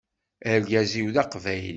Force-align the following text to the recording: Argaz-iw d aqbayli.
Argaz-iw 0.51 1.07
d 1.15 1.17
aqbayli. 1.23 1.69